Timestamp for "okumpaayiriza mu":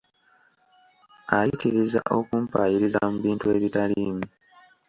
2.17-3.17